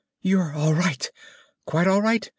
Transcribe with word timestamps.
"_You're 0.25 0.55
all 0.55 0.73
right? 0.73 1.11
Quite 1.67 1.85
all 1.85 2.01
right? 2.01 2.27